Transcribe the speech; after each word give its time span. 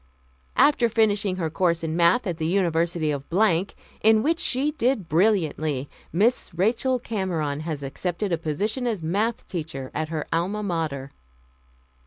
"After 0.57 0.89
finishing 0.89 1.35
her 1.35 1.51
course 1.51 1.83
in 1.83 1.95
Math. 1.95 2.25
at 2.25 2.39
the 2.39 2.47
University 2.47 3.11
of 3.11 3.23
in 4.01 4.23
which 4.23 4.39
she 4.39 4.71
did 4.71 5.07
brilliantly, 5.07 5.89
Miss 6.11 6.51
Rachel 6.55 6.97
Cameron 6.97 7.59
has 7.59 7.83
accepted 7.83 8.31
a 8.31 8.37
position 8.39 8.87
as 8.87 9.03
Math. 9.03 9.47
teacher 9.47 9.91
at 9.93 10.09
her 10.09 10.25
Alma 10.33 10.63
Mater." 10.63 11.11